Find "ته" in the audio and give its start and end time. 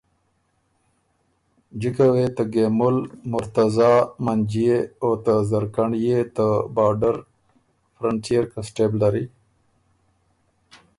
2.35-2.43, 5.25-5.33, 6.35-6.47